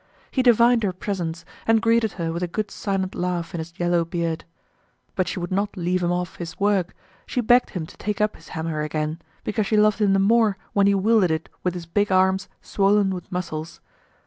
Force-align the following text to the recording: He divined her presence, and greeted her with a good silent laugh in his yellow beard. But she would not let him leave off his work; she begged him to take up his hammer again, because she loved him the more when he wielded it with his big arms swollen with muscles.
He 0.31 0.41
divined 0.41 0.81
her 0.81 0.93
presence, 0.93 1.45
and 1.67 1.79
greeted 1.79 2.13
her 2.13 2.33
with 2.33 2.41
a 2.41 2.47
good 2.47 2.71
silent 2.71 3.13
laugh 3.13 3.53
in 3.53 3.59
his 3.59 3.71
yellow 3.79 4.03
beard. 4.03 4.45
But 5.15 5.27
she 5.27 5.39
would 5.39 5.51
not 5.51 5.77
let 5.77 5.77
him 5.81 5.85
leave 5.85 6.03
off 6.05 6.37
his 6.37 6.59
work; 6.59 6.95
she 7.27 7.39
begged 7.39 7.69
him 7.77 7.85
to 7.85 7.95
take 7.97 8.19
up 8.19 8.35
his 8.35 8.47
hammer 8.57 8.81
again, 8.81 9.21
because 9.43 9.67
she 9.67 9.77
loved 9.77 9.99
him 10.01 10.13
the 10.13 10.17
more 10.17 10.57
when 10.73 10.87
he 10.87 10.95
wielded 10.95 11.29
it 11.29 11.49
with 11.61 11.75
his 11.75 11.85
big 11.85 12.11
arms 12.11 12.49
swollen 12.63 13.11
with 13.13 13.31
muscles. 13.31 13.79